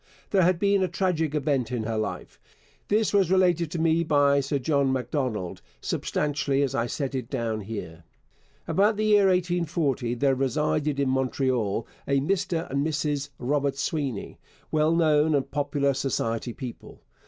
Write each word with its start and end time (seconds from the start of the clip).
There 0.31 0.41
had 0.41 0.57
been 0.57 0.81
a 0.81 0.87
tragic 0.87 1.35
event 1.35 1.71
in 1.71 1.83
her 1.83 1.95
life. 1.99 2.39
This 2.87 3.13
was 3.13 3.29
related 3.29 3.69
to 3.69 3.79
me 3.79 4.03
by 4.03 4.39
Sir 4.39 4.57
John 4.57 4.91
Macdonald 4.91 5.61
substantially 5.79 6.63
as 6.63 6.73
I 6.73 6.87
set 6.87 7.13
it 7.13 7.29
down 7.29 7.59
here. 7.61 8.03
About 8.67 8.97
the 8.97 9.05
year 9.05 9.27
1840 9.27 10.15
there 10.15 10.33
resided 10.33 10.99
in 10.99 11.09
Montreal 11.09 11.85
a 12.07 12.19
Mr 12.19 12.67
and 12.71 12.83
Mrs 12.83 13.29
Robert 13.37 13.77
Sweeny, 13.77 14.39
well 14.71 14.95
known 14.95 15.35
and 15.35 15.51
popular 15.51 15.93
society 15.93 16.51
people. 16.53 17.03